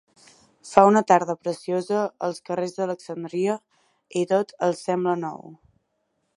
Fa 0.69 0.85
una 0.91 1.03
tarda 1.11 1.35
preciosa 1.43 1.99
als 2.29 2.41
carrers 2.49 2.73
d'Alexandria 2.79 3.59
i 4.23 4.27
tot 4.35 4.57
els 4.69 4.85
sembla 4.89 5.15
nou. 5.27 5.49